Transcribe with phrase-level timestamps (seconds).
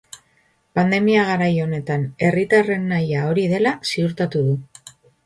[0.77, 4.57] Pandemia garai honetan herritarren nahia hori dela ziurtatu du.